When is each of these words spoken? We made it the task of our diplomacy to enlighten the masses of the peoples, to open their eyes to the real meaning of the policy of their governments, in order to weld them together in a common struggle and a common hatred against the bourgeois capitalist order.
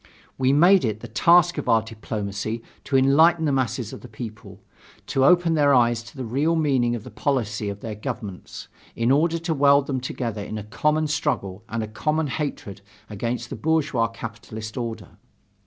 We 0.35 0.51
made 0.51 0.83
it 0.83 1.01
the 1.01 1.07
task 1.07 1.59
of 1.59 1.69
our 1.69 1.83
diplomacy 1.83 2.63
to 2.85 2.97
enlighten 2.97 3.45
the 3.45 3.51
masses 3.51 3.93
of 3.93 4.01
the 4.01 4.07
peoples, 4.07 4.57
to 5.05 5.23
open 5.23 5.53
their 5.53 5.75
eyes 5.75 6.01
to 6.05 6.17
the 6.17 6.25
real 6.25 6.55
meaning 6.55 6.95
of 6.95 7.03
the 7.03 7.11
policy 7.11 7.69
of 7.69 7.81
their 7.81 7.93
governments, 7.93 8.67
in 8.95 9.11
order 9.11 9.37
to 9.37 9.53
weld 9.53 9.85
them 9.85 10.01
together 10.01 10.41
in 10.43 10.57
a 10.57 10.63
common 10.63 11.05
struggle 11.05 11.63
and 11.69 11.83
a 11.83 11.87
common 11.87 12.25
hatred 12.25 12.81
against 13.11 13.51
the 13.51 13.55
bourgeois 13.55 14.07
capitalist 14.07 14.75
order. 14.75 15.19